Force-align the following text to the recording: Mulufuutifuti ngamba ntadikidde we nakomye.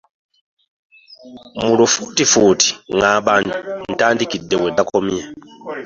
Mulufuutifuti 1.65 2.67
ngamba 2.95 3.33
ntadikidde 3.95 4.55
we 4.61 4.67
nakomye. 4.75 5.21